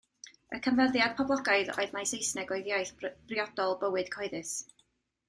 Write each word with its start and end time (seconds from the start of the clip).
Y 0.57 0.59
canfyddiad 0.67 1.11
poblogaidd 1.19 1.69
oedd 1.73 1.93
mai 1.97 2.03
Saesneg 2.11 2.53
oedd 2.55 2.71
iaith 2.71 2.95
briodol 3.05 3.77
bywyd 3.85 4.11
cyhoeddus. 4.17 4.57